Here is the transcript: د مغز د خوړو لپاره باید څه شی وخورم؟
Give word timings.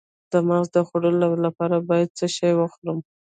د 0.31 0.33
مغز 0.47 0.67
د 0.75 0.77
خوړو 0.87 1.09
لپاره 1.45 1.75
باید 1.89 2.09
څه 2.17 2.25
شی 2.35 2.51
وخورم؟ 2.55 2.99